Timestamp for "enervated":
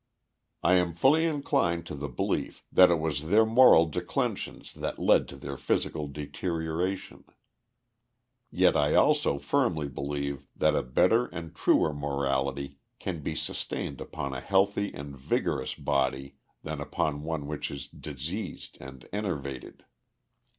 19.13-19.85